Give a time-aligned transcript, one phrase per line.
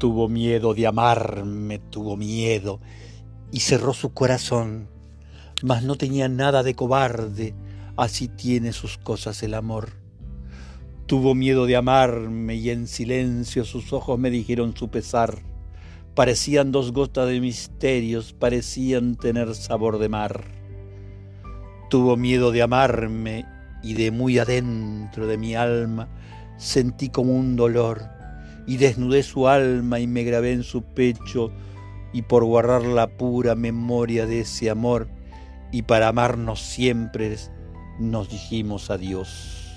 [0.00, 2.80] Tuvo miedo de amarme, tuvo miedo,
[3.52, 4.88] y cerró su corazón,
[5.62, 7.52] mas no tenía nada de cobarde,
[7.98, 9.90] así tiene sus cosas el amor.
[11.04, 15.42] Tuvo miedo de amarme y en silencio sus ojos me dijeron su pesar.
[16.14, 20.44] Parecían dos gotas de misterios, parecían tener sabor de mar.
[21.90, 23.44] Tuvo miedo de amarme
[23.82, 26.08] y de muy adentro de mi alma
[26.56, 28.18] sentí como un dolor
[28.66, 31.52] y desnudé su alma y me grabé en su pecho
[32.12, 35.08] y por guardar la pura memoria de ese amor
[35.72, 37.36] y para amarnos siempre
[37.98, 39.69] nos dijimos adiós.